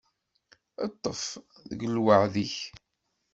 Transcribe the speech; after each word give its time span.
Ṭṭef 0.93 1.21
deg 1.69 1.81
lweɛd-ik. 1.95 2.55